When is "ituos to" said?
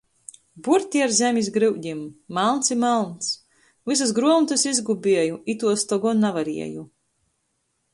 5.57-6.05